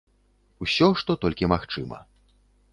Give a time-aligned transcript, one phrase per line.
[0.67, 2.03] Усё, што толькі магчыма.